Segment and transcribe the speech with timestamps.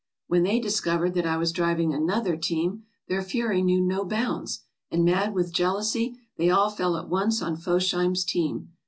[0.25, 5.05] When they discovered that I was driving another team, their fury knew no bounds, and,
[5.05, 8.69] mad with jealousy, they all fell at once on Fosheim's team.